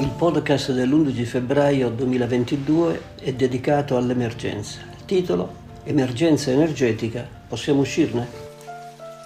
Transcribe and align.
Il 0.00 0.10
podcast 0.16 0.70
dell'11 0.70 1.24
febbraio 1.24 1.90
2022 1.90 3.00
è 3.20 3.32
dedicato 3.32 3.96
all'emergenza. 3.96 4.78
Il 4.96 5.04
titolo 5.04 5.52
Emergenza 5.82 6.52
energetica, 6.52 7.26
possiamo 7.48 7.80
uscirne? 7.80 8.24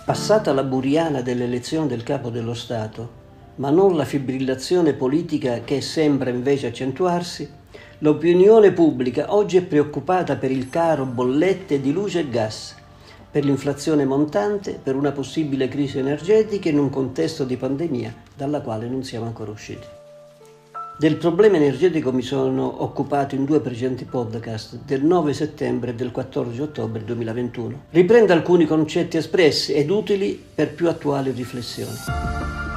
Passata 0.06 0.54
la 0.54 0.62
buriana 0.62 1.20
dell'elezione 1.20 1.88
del 1.88 2.02
capo 2.02 2.30
dello 2.30 2.54
Stato, 2.54 3.10
ma 3.56 3.68
non 3.68 3.96
la 3.96 4.06
fibrillazione 4.06 4.94
politica 4.94 5.60
che 5.60 5.82
sembra 5.82 6.30
invece 6.30 6.68
accentuarsi, 6.68 7.46
l'opinione 7.98 8.72
pubblica 8.72 9.34
oggi 9.34 9.58
è 9.58 9.62
preoccupata 9.62 10.36
per 10.36 10.50
il 10.50 10.70
caro 10.70 11.04
bollette 11.04 11.82
di 11.82 11.92
luce 11.92 12.20
e 12.20 12.30
gas, 12.30 12.74
per 13.30 13.44
l'inflazione 13.44 14.06
montante, 14.06 14.80
per 14.82 14.96
una 14.96 15.12
possibile 15.12 15.68
crisi 15.68 15.98
energetica 15.98 16.70
in 16.70 16.78
un 16.78 16.88
contesto 16.88 17.44
di 17.44 17.58
pandemia 17.58 18.14
dalla 18.34 18.62
quale 18.62 18.88
non 18.88 19.04
siamo 19.04 19.26
ancora 19.26 19.50
usciti. 19.50 20.00
Del 21.02 21.16
problema 21.16 21.56
energetico 21.56 22.12
mi 22.12 22.22
sono 22.22 22.84
occupato 22.84 23.34
in 23.34 23.44
due 23.44 23.58
precedenti 23.58 24.04
podcast 24.04 24.82
del 24.84 25.02
9 25.02 25.32
settembre 25.32 25.90
e 25.90 25.94
del 25.94 26.12
14 26.12 26.60
ottobre 26.60 27.02
2021. 27.02 27.86
Riprendo 27.90 28.32
alcuni 28.32 28.66
concetti 28.66 29.16
espressi 29.16 29.72
ed 29.72 29.90
utili 29.90 30.40
per 30.54 30.72
più 30.72 30.88
attuali 30.88 31.32
riflessioni. 31.32 31.96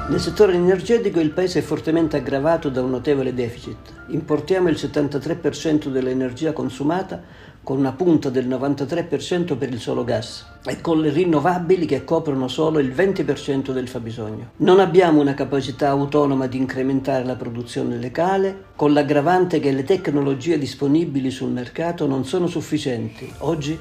Nel 0.09 0.19
settore 0.19 0.55
energetico 0.55 1.19
il 1.19 1.33
Paese 1.33 1.59
è 1.59 1.61
fortemente 1.61 2.17
aggravato 2.17 2.69
da 2.69 2.81
un 2.81 2.89
notevole 2.89 3.31
deficit. 3.31 3.93
Importiamo 4.07 4.69
il 4.69 4.75
73% 4.75 5.89
dell'energia 5.89 6.52
consumata 6.52 7.21
con 7.65 7.79
una 7.79 7.93
punta 7.93 8.29
del 8.29 8.47
93% 8.47 9.57
per 9.57 9.69
il 9.69 9.79
solo 9.79 10.03
gas 10.03 10.45
e 10.65 10.81
con 10.81 11.01
le 11.01 11.09
rinnovabili 11.09 11.88
che 11.88 12.03
coprono 12.03 12.47
solo 12.47 12.77
il 12.77 12.91
20% 12.91 13.71
del 13.71 13.88
fabbisogno. 13.88 14.51
Non 14.57 14.79
abbiamo 14.79 15.19
una 15.19 15.33
capacità 15.33 15.89
autonoma 15.89 16.45
di 16.45 16.57
incrementare 16.57 17.25
la 17.25 17.35
produzione 17.35 17.99
locale, 17.99 18.65
con 18.75 18.93
l'aggravante 18.93 19.59
che 19.59 19.71
le 19.71 19.83
tecnologie 19.83 20.59
disponibili 20.59 21.31
sul 21.31 21.49
mercato 21.49 22.05
non 22.05 22.23
sono 22.23 22.45
sufficienti 22.45 23.33
oggi 23.39 23.75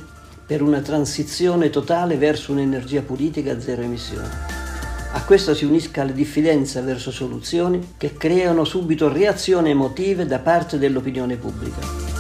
per 0.46 0.62
una 0.62 0.80
transizione 0.80 1.68
totale 1.68 2.16
verso 2.16 2.52
un'energia 2.52 3.02
politica 3.02 3.52
a 3.52 3.60
zero 3.60 3.82
emissioni. 3.82 4.28
A 5.12 5.24
questo 5.24 5.54
si 5.54 5.66
unisca 5.66 6.04
la 6.04 6.12
diffidenza 6.12 6.80
verso 6.80 7.10
soluzioni 7.10 7.92
che 7.98 8.14
creano 8.14 8.64
subito 8.64 9.12
reazioni 9.12 9.68
emotive 9.70 10.24
da 10.24 10.38
parte 10.38 10.78
dell'opinione 10.78 11.36
pubblica. 11.36 12.13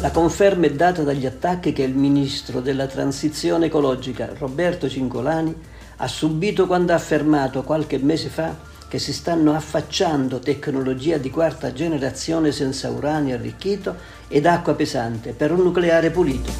La 0.00 0.10
conferma 0.10 0.66
è 0.66 0.72
data 0.72 1.02
dagli 1.02 1.24
attacchi 1.24 1.72
che 1.72 1.82
il 1.82 1.94
ministro 1.94 2.60
della 2.60 2.86
transizione 2.86 3.66
ecologica 3.66 4.30
Roberto 4.36 4.90
Cingolani 4.90 5.54
ha 5.96 6.06
subito 6.06 6.66
quando 6.66 6.92
ha 6.92 6.96
affermato 6.96 7.62
qualche 7.62 7.96
mese 7.96 8.28
fa 8.28 8.54
che 8.88 8.98
si 8.98 9.14
stanno 9.14 9.54
affacciando 9.54 10.38
tecnologie 10.38 11.18
di 11.18 11.30
quarta 11.30 11.72
generazione 11.72 12.52
senza 12.52 12.90
uranio 12.90 13.36
arricchito 13.36 13.96
ed 14.28 14.44
acqua 14.44 14.74
pesante 14.74 15.32
per 15.32 15.50
un 15.50 15.62
nucleare 15.62 16.10
pulito. 16.10 16.52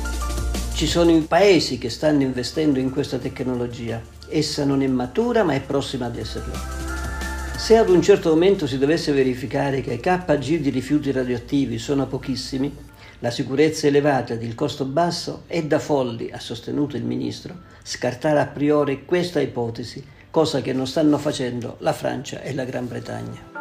Ci 0.72 0.86
sono 0.86 1.10
i 1.10 1.20
paesi 1.20 1.76
che 1.76 1.90
stanno 1.90 2.22
investendo 2.22 2.78
in 2.78 2.90
questa 2.90 3.18
tecnologia. 3.18 4.00
Essa 4.30 4.64
non 4.64 4.80
è 4.80 4.86
matura 4.86 5.44
ma 5.44 5.52
è 5.52 5.60
prossima 5.60 6.06
ad 6.06 6.16
esserlo. 6.16 6.54
Se 7.54 7.76
ad 7.76 7.90
un 7.90 8.00
certo 8.00 8.30
momento 8.30 8.66
si 8.66 8.78
dovesse 8.78 9.12
verificare 9.12 9.82
che 9.82 9.92
i 9.92 10.00
KG 10.00 10.58
di 10.58 10.70
rifiuti 10.70 11.12
radioattivi 11.12 11.78
sono 11.78 12.06
pochissimi, 12.06 12.85
la 13.20 13.30
sicurezza 13.30 13.86
elevata 13.86 14.34
ed 14.34 14.42
il 14.42 14.54
costo 14.54 14.84
basso 14.84 15.44
è 15.46 15.62
da 15.62 15.78
folli, 15.78 16.30
ha 16.30 16.38
sostenuto 16.38 16.96
il 16.96 17.04
ministro, 17.04 17.54
scartare 17.82 18.40
a 18.40 18.46
priori 18.46 19.04
questa 19.04 19.40
ipotesi, 19.40 20.04
cosa 20.30 20.60
che 20.60 20.72
non 20.72 20.86
stanno 20.86 21.16
facendo 21.16 21.76
la 21.80 21.92
Francia 21.92 22.42
e 22.42 22.54
la 22.54 22.64
Gran 22.64 22.86
Bretagna. 22.86 23.54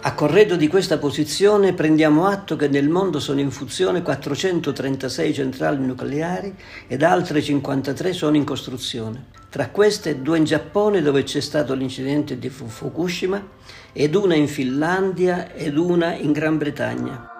A 0.00 0.14
corredo 0.14 0.56
di 0.56 0.68
questa 0.68 0.98
posizione 0.98 1.72
prendiamo 1.72 2.26
atto 2.26 2.54
che 2.54 2.68
nel 2.68 2.88
mondo 2.88 3.18
sono 3.18 3.40
in 3.40 3.50
funzione 3.50 4.02
436 4.02 5.34
centrali 5.34 5.84
nucleari 5.84 6.54
ed 6.86 7.02
altre 7.02 7.42
53 7.42 8.12
sono 8.12 8.36
in 8.36 8.44
costruzione. 8.44 9.26
Tra 9.50 9.68
queste 9.68 10.22
due 10.22 10.38
in 10.38 10.44
Giappone 10.44 11.02
dove 11.02 11.24
c'è 11.24 11.40
stato 11.40 11.74
l'incidente 11.74 12.38
di 12.38 12.48
Fukushima 12.48 13.44
ed 13.92 14.14
una 14.14 14.36
in 14.36 14.46
Finlandia 14.46 15.52
ed 15.52 15.76
una 15.76 16.14
in 16.14 16.30
Gran 16.30 16.56
Bretagna. 16.56 17.35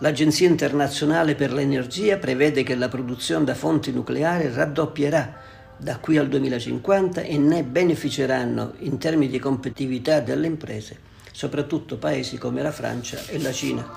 L'Agenzia 0.00 0.48
internazionale 0.48 1.36
per 1.36 1.52
l'energia 1.52 2.18
prevede 2.18 2.64
che 2.64 2.74
la 2.74 2.88
produzione 2.88 3.44
da 3.44 3.54
fonti 3.54 3.92
nucleari 3.92 4.50
raddoppierà 4.52 5.40
da 5.76 5.98
qui 5.98 6.18
al 6.18 6.28
2050 6.28 7.20
e 7.20 7.38
ne 7.38 7.62
beneficeranno 7.62 8.74
in 8.78 8.98
termini 8.98 9.30
di 9.30 9.38
competitività 9.38 10.18
delle 10.18 10.48
imprese, 10.48 10.98
soprattutto 11.30 11.96
paesi 11.96 12.38
come 12.38 12.60
la 12.60 12.72
Francia 12.72 13.18
e 13.28 13.40
la 13.40 13.52
Cina. 13.52 13.88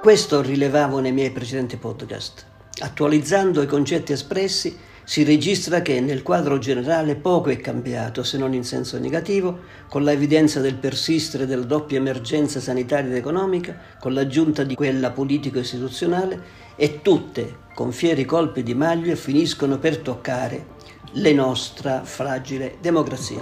Questo 0.00 0.42
rilevavo 0.42 0.98
nei 0.98 1.12
miei 1.12 1.30
precedenti 1.30 1.76
podcast. 1.76 2.44
Attualizzando 2.80 3.62
i 3.62 3.66
concetti 3.66 4.12
espressi, 4.12 4.76
si 5.08 5.24
registra 5.24 5.80
che 5.80 6.02
nel 6.02 6.22
quadro 6.22 6.58
generale 6.58 7.14
poco 7.14 7.48
è 7.48 7.56
cambiato, 7.56 8.22
se 8.22 8.36
non 8.36 8.52
in 8.52 8.62
senso 8.62 8.98
negativo, 8.98 9.60
con 9.88 10.02
l'evidenza 10.02 10.60
del 10.60 10.74
persistere 10.74 11.46
della 11.46 11.64
doppia 11.64 11.96
emergenza 11.96 12.60
sanitaria 12.60 13.08
ed 13.08 13.16
economica, 13.16 13.74
con 13.98 14.12
l'aggiunta 14.12 14.64
di 14.64 14.74
quella 14.74 15.10
politico-istituzionale, 15.10 16.42
e 16.76 17.00
tutte, 17.00 17.56
con 17.74 17.90
fieri 17.90 18.26
colpi 18.26 18.62
di 18.62 18.74
maglio, 18.74 19.16
finiscono 19.16 19.78
per 19.78 19.96
toccare 19.96 20.66
la 21.12 21.32
nostra 21.32 22.04
fragile 22.04 22.76
democrazia. 22.78 23.40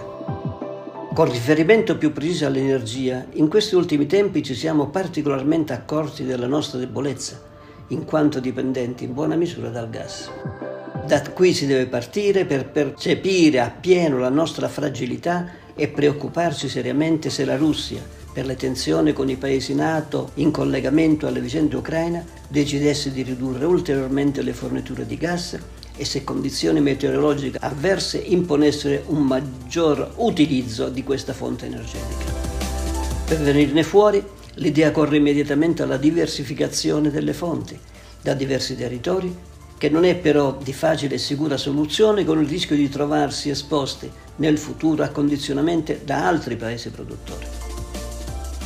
Con 1.13 1.29
riferimento 1.29 1.97
più 1.97 2.13
preciso 2.13 2.47
all'energia, 2.47 3.27
in 3.33 3.49
questi 3.49 3.75
ultimi 3.75 4.07
tempi 4.07 4.45
ci 4.45 4.55
siamo 4.55 4.87
particolarmente 4.91 5.73
accorti 5.73 6.25
della 6.25 6.47
nostra 6.47 6.79
debolezza, 6.79 7.43
in 7.89 8.05
quanto 8.05 8.39
dipendenti 8.39 9.03
in 9.03 9.15
buona 9.15 9.35
misura 9.35 9.69
dal 9.71 9.91
gas. 9.91 10.31
Da 11.07 11.23
qui 11.31 11.55
si 11.55 11.67
deve 11.67 11.87
partire 11.87 12.47
per 12.47 12.69
percepire 12.69 13.61
appieno 13.61 14.19
la 14.19 14.29
nostra 14.29 14.69
fragilità 14.69 15.49
e 15.77 15.87
preoccuparci 15.87 16.69
seriamente 16.69 17.31
se 17.31 17.45
la 17.45 17.57
Russia, 17.57 18.03
per 18.33 18.45
le 18.45 18.57
tensioni 18.57 19.13
con 19.13 19.31
i 19.31 19.37
paesi 19.37 19.73
NATO 19.73 20.33
in 20.35 20.51
collegamento 20.51 21.29
alle 21.29 21.39
vicende 21.39 21.77
ucraine, 21.77 22.27
decidesse 22.49 23.13
di 23.13 23.23
ridurre 23.23 23.65
ulteriormente 23.67 24.43
le 24.43 24.53
forniture 24.53 25.07
di 25.07 25.17
gas 25.17 25.57
e 25.97 26.05
se 26.05 26.25
condizioni 26.25 26.81
meteorologiche 26.81 27.59
avverse 27.61 28.19
imponessero 28.19 29.05
un 29.07 29.23
maggior 29.23 30.13
utilizzo 30.17 30.89
di 30.89 31.05
questa 31.05 31.33
fonte 31.33 31.67
energetica. 31.67 32.33
Per 33.27 33.39
venirne 33.39 33.85
fuori, 33.85 34.21
l'idea 34.55 34.91
corre 34.91 35.19
immediatamente 35.19 35.85
alla 35.85 35.99
diversificazione 35.99 37.13
delle 37.13 37.33
fonti 37.33 37.79
da 38.21 38.35
diversi 38.35 38.77
territori 38.77 39.55
che 39.79 39.89
non 39.89 40.05
è 40.05 40.17
però 40.17 40.57
di 40.63 40.73
facile 40.73 41.17
e 41.17 41.19
sicura 41.19 41.57
soluzione 41.57 42.25
con 42.25 42.41
il 42.41 42.49
rischio 42.49 42.77
di 42.77 42.89
trovarsi 42.89 43.51
esposti 43.51 44.11
nel 44.37 44.59
futuro 44.59 45.03
a 45.03 45.09
condizionamenti 45.09 46.01
da 46.05 46.27
altri 46.27 46.57
paesi 46.57 46.91
produttori. 46.91 47.47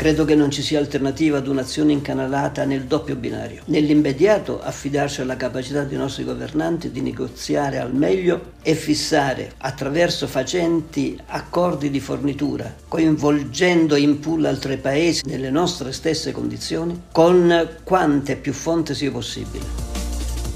Credo 0.00 0.24
che 0.24 0.34
non 0.34 0.50
ci 0.50 0.62
sia 0.62 0.78
alternativa 0.78 1.36
ad 1.36 1.46
un'azione 1.46 1.92
incanalata 1.92 2.64
nel 2.64 2.84
doppio 2.84 3.16
binario. 3.16 3.60
Nell'immediato 3.66 4.58
affidarsi 4.62 5.20
alla 5.20 5.36
capacità 5.36 5.84
dei 5.84 5.98
nostri 5.98 6.24
governanti 6.24 6.90
di 6.90 7.02
negoziare 7.02 7.78
al 7.78 7.94
meglio 7.94 8.52
e 8.62 8.74
fissare 8.74 9.52
attraverso 9.58 10.26
facenti 10.26 11.20
accordi 11.26 11.90
di 11.90 12.00
fornitura, 12.00 12.74
coinvolgendo 12.88 13.94
in 13.94 14.20
pool 14.20 14.46
altri 14.46 14.78
paesi 14.78 15.20
nelle 15.26 15.50
nostre 15.50 15.92
stesse 15.92 16.32
condizioni, 16.32 17.02
con 17.12 17.68
quante 17.84 18.36
più 18.36 18.54
fonti 18.54 18.94
sia 18.94 19.10
possibile 19.10 19.89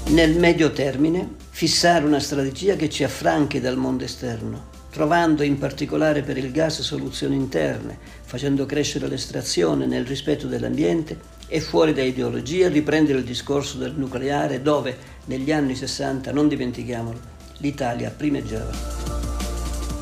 nel 0.09 0.37
medio 0.37 0.71
termine 0.71 1.27
fissare 1.49 2.05
una 2.05 2.19
strategia 2.19 2.75
che 2.75 2.89
ci 2.89 3.03
affranchi 3.03 3.59
dal 3.59 3.75
mondo 3.75 4.03
esterno, 4.03 4.73
trovando 4.91 5.41
in 5.41 5.57
particolare 5.57 6.21
per 6.21 6.37
il 6.37 6.51
gas 6.51 6.81
soluzioni 6.81 7.35
interne, 7.35 7.97
facendo 8.23 8.67
crescere 8.67 9.07
l'estrazione 9.07 9.87
nel 9.87 10.05
rispetto 10.05 10.45
dell'ambiente 10.45 11.19
e 11.47 11.59
fuori 11.59 11.91
da 11.91 12.03
ideologia 12.03 12.69
riprendere 12.69 13.17
il 13.17 13.25
discorso 13.25 13.77
del 13.77 13.93
nucleare 13.95 14.61
dove 14.61 14.95
negli 15.25 15.51
anni 15.51 15.75
60, 15.75 16.31
non 16.31 16.47
dimentichiamolo, 16.47 17.19
l'Italia 17.57 18.13
primeggiava. 18.15 18.71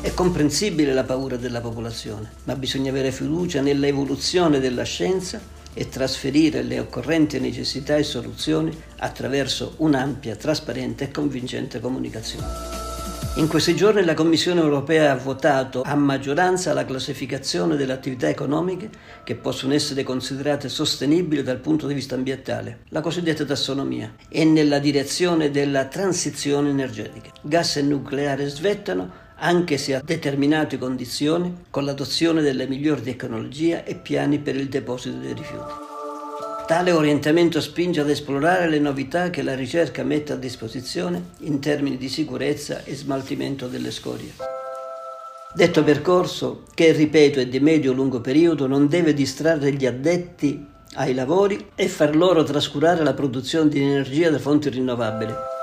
È 0.02 0.12
comprensibile 0.12 0.92
la 0.92 1.04
paura 1.04 1.36
della 1.36 1.62
popolazione, 1.62 2.30
ma 2.44 2.54
bisogna 2.56 2.90
avere 2.90 3.10
fiducia 3.10 3.62
nella 3.62 3.86
evoluzione 3.86 4.60
della 4.60 4.82
scienza 4.82 5.40
e 5.74 5.88
trasferire 5.88 6.62
le 6.62 6.78
occorrenti 6.78 7.38
necessità 7.40 7.96
e 7.96 8.04
soluzioni 8.04 8.74
attraverso 8.98 9.74
un'ampia, 9.78 10.36
trasparente 10.36 11.04
e 11.04 11.10
convincente 11.10 11.80
comunicazione. 11.80 12.84
In 13.36 13.48
questi 13.48 13.74
giorni 13.74 14.04
la 14.04 14.14
Commissione 14.14 14.60
europea 14.60 15.10
ha 15.10 15.16
votato 15.16 15.82
a 15.84 15.96
maggioranza 15.96 16.72
la 16.72 16.84
classificazione 16.84 17.74
delle 17.74 17.92
attività 17.92 18.28
economiche 18.28 18.88
che 19.24 19.34
possono 19.34 19.74
essere 19.74 20.04
considerate 20.04 20.68
sostenibili 20.68 21.42
dal 21.42 21.58
punto 21.58 21.88
di 21.88 21.94
vista 21.94 22.14
ambientale, 22.14 22.82
la 22.90 23.00
cosiddetta 23.00 23.44
tassonomia, 23.44 24.14
e 24.28 24.44
nella 24.44 24.78
direzione 24.78 25.50
della 25.50 25.86
transizione 25.86 26.70
energetica. 26.70 27.32
Gas 27.42 27.78
e 27.78 27.82
nucleare 27.82 28.48
svettano 28.48 29.23
anche 29.36 29.78
se 29.78 29.94
a 29.94 30.02
determinate 30.04 30.78
condizioni, 30.78 31.64
con 31.70 31.84
l'adozione 31.84 32.42
delle 32.42 32.66
migliori 32.66 33.02
tecnologie 33.02 33.84
e 33.84 33.94
piani 33.94 34.38
per 34.38 34.56
il 34.56 34.68
deposito 34.68 35.16
dei 35.18 35.34
rifiuti. 35.34 35.72
Tale 36.66 36.92
orientamento 36.92 37.60
spinge 37.60 38.00
ad 38.00 38.08
esplorare 38.08 38.68
le 38.68 38.78
novità 38.78 39.28
che 39.28 39.42
la 39.42 39.54
ricerca 39.54 40.02
mette 40.02 40.32
a 40.32 40.36
disposizione 40.36 41.32
in 41.40 41.60
termini 41.60 41.98
di 41.98 42.08
sicurezza 42.08 42.84
e 42.84 42.94
smaltimento 42.94 43.66
delle 43.66 43.90
scorie. 43.90 44.32
Detto 45.54 45.84
percorso, 45.84 46.62
che 46.72 46.92
ripeto 46.92 47.38
è 47.38 47.46
di 47.46 47.60
medio-lungo 47.60 48.20
periodo, 48.20 48.66
non 48.66 48.88
deve 48.88 49.12
distrarre 49.12 49.72
gli 49.72 49.84
addetti 49.84 50.66
ai 50.94 51.12
lavori 51.12 51.70
e 51.74 51.86
far 51.86 52.16
loro 52.16 52.42
trascurare 52.44 53.04
la 53.04 53.12
produzione 53.12 53.68
di 53.68 53.82
energia 53.82 54.30
da 54.30 54.38
fonti 54.38 54.70
rinnovabili 54.70 55.53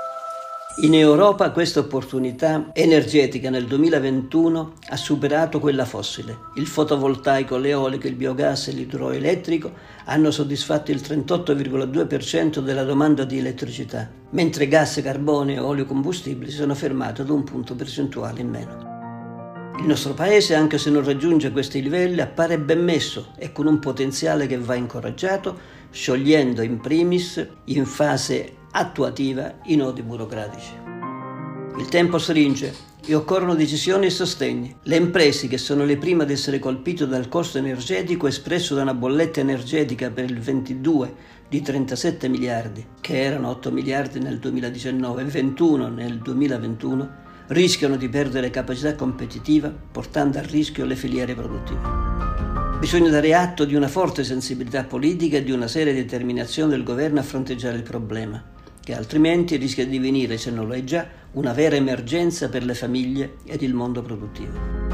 in 0.80 0.94
Europa 0.94 1.50
questa 1.50 1.80
opportunità 1.80 2.70
energetica 2.72 3.50
nel 3.50 3.66
2021 3.66 4.72
ha 4.88 4.96
superato 4.96 5.60
quella 5.60 5.84
fossile. 5.84 6.38
Il 6.54 6.66
fotovoltaico, 6.66 7.58
l'eolico, 7.58 8.06
il 8.06 8.14
biogas 8.14 8.68
e 8.68 8.72
l'idroelettrico 8.72 9.70
hanno 10.06 10.30
soddisfatto 10.30 10.90
il 10.90 11.02
38,2% 11.02 12.60
della 12.60 12.84
domanda 12.84 13.24
di 13.24 13.38
elettricità, 13.38 14.08
mentre 14.30 14.66
gas, 14.66 14.98
carbone 15.02 15.54
e 15.54 15.58
olio 15.58 15.84
combustibili 15.84 16.50
sono 16.50 16.74
fermati 16.74 17.20
ad 17.20 17.28
un 17.28 17.44
punto 17.44 17.74
percentuale 17.74 18.40
in 18.40 18.48
meno. 18.48 18.90
Il 19.78 19.86
nostro 19.86 20.14
paese, 20.14 20.54
anche 20.54 20.78
se 20.78 20.88
non 20.88 21.04
raggiunge 21.04 21.52
questi 21.52 21.82
livelli, 21.82 22.20
appare 22.20 22.58
ben 22.58 22.82
messo 22.82 23.32
e 23.36 23.52
con 23.52 23.66
un 23.66 23.78
potenziale 23.78 24.46
che 24.46 24.56
va 24.56 24.74
incoraggiato, 24.74 25.80
sciogliendo 25.90 26.62
in 26.62 26.80
primis 26.80 27.46
in 27.66 27.84
fase 27.84 28.60
attuativa 28.72 29.54
i 29.64 29.76
nodi 29.76 30.02
burocratici. 30.02 30.72
Il 31.78 31.88
tempo 31.88 32.18
stringe 32.18 32.90
e 33.04 33.14
occorrono 33.14 33.54
decisioni 33.54 34.06
e 34.06 34.10
sostegni. 34.10 34.76
Le 34.82 34.96
imprese, 34.96 35.48
che 35.48 35.58
sono 35.58 35.84
le 35.84 35.96
prime 35.96 36.22
ad 36.22 36.30
essere 36.30 36.58
colpite 36.58 37.06
dal 37.06 37.28
costo 37.28 37.58
energetico 37.58 38.26
espresso 38.26 38.74
da 38.74 38.82
una 38.82 38.94
bolletta 38.94 39.40
energetica 39.40 40.10
per 40.10 40.24
il 40.24 40.38
22 40.38 41.14
di 41.48 41.60
37 41.60 42.28
miliardi, 42.28 42.86
che 43.00 43.22
erano 43.22 43.48
8 43.48 43.70
miliardi 43.72 44.20
nel 44.20 44.38
2019 44.38 45.22
e 45.22 45.24
21 45.24 45.88
nel 45.88 46.18
2021, 46.18 47.10
rischiano 47.48 47.96
di 47.96 48.08
perdere 48.08 48.50
capacità 48.50 48.94
competitiva 48.94 49.68
portando 49.68 50.38
a 50.38 50.42
rischio 50.42 50.84
le 50.84 50.96
filiere 50.96 51.34
produttive. 51.34 52.10
Bisogna 52.78 53.10
dare 53.10 53.34
atto 53.34 53.64
di 53.64 53.74
una 53.74 53.88
forte 53.88 54.24
sensibilità 54.24 54.84
politica 54.84 55.36
e 55.36 55.44
di 55.44 55.52
una 55.52 55.68
seria 55.68 55.92
determinazione 55.92 56.70
del 56.70 56.82
governo 56.82 57.20
a 57.20 57.22
fronteggiare 57.22 57.76
il 57.76 57.82
problema 57.82 58.51
che 58.82 58.94
altrimenti 58.94 59.56
rischia 59.56 59.84
di 59.84 59.90
divenire, 59.90 60.36
se 60.38 60.50
non 60.50 60.66
lo 60.66 60.74
è 60.74 60.82
già, 60.84 61.06
una 61.32 61.52
vera 61.52 61.76
emergenza 61.76 62.48
per 62.48 62.64
le 62.64 62.74
famiglie 62.74 63.36
ed 63.44 63.62
il 63.62 63.74
mondo 63.74 64.02
produttivo. 64.02 64.92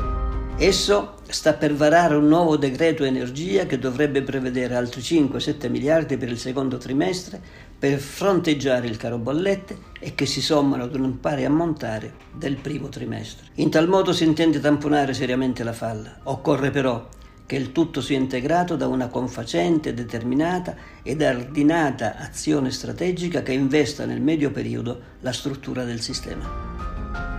Esso 0.60 1.18
sta 1.28 1.52
per 1.54 1.72
varare 1.72 2.16
un 2.16 2.26
nuovo 2.26 2.56
decreto 2.56 3.04
energia 3.04 3.64
che 3.66 3.78
dovrebbe 3.78 4.22
prevedere 4.22 4.74
altri 4.74 5.00
5-7 5.00 5.70
miliardi 5.70 6.16
per 6.16 6.28
il 6.28 6.38
secondo 6.38 6.78
trimestre 6.78 7.40
per 7.78 7.98
fronteggiare 7.98 8.88
il 8.88 8.96
caro 8.96 9.18
bollette 9.18 9.78
e 10.00 10.16
che 10.16 10.26
si 10.26 10.42
sommano 10.42 10.82
ad 10.82 10.96
un 10.96 11.20
pari 11.20 11.44
ammontare 11.44 12.12
del 12.34 12.56
primo 12.56 12.88
trimestre. 12.88 13.46
In 13.54 13.70
tal 13.70 13.88
modo 13.88 14.12
si 14.12 14.24
intende 14.24 14.58
tamponare 14.58 15.14
seriamente 15.14 15.62
la 15.62 15.72
falla. 15.72 16.18
Occorre 16.24 16.70
però 16.70 17.06
che 17.48 17.56
il 17.56 17.72
tutto 17.72 18.02
sia 18.02 18.18
integrato 18.18 18.76
da 18.76 18.88
una 18.88 19.08
confacente, 19.08 19.94
determinata 19.94 20.76
ed 21.02 21.22
ordinata 21.22 22.18
azione 22.18 22.70
strategica 22.70 23.42
che 23.42 23.54
investa 23.54 24.04
nel 24.04 24.20
medio 24.20 24.50
periodo 24.50 25.00
la 25.20 25.32
struttura 25.32 25.84
del 25.84 26.02
sistema. 26.02 26.46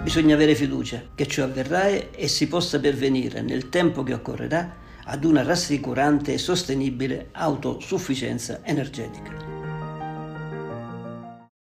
Bisogna 0.02 0.34
avere 0.34 0.56
fiducia 0.56 1.04
che 1.14 1.28
ciò 1.28 1.44
avverrà 1.44 1.90
e 1.90 2.28
si 2.28 2.48
possa 2.48 2.80
pervenire 2.80 3.44
nel 3.44 3.70
tempo 3.70 4.02
che 4.02 4.16
occorrerà 4.16 4.78
ad 5.04 5.24
una 5.26 5.44
rassicurante 5.44 6.34
e 6.34 6.40
sostenibile 6.40 7.28
autosufficienza 7.34 8.62
energetica. 8.64 9.49